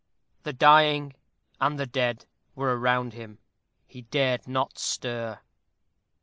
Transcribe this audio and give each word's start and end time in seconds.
The 0.41 0.51
dying 0.53 1.13
and 1.59 1.77
the 1.79 1.85
dead 1.85 2.25
were 2.55 2.75
around 2.75 3.13
him. 3.13 3.37
He 3.85 4.01
dared 4.01 4.47
not 4.47 4.79
stir. 4.79 5.41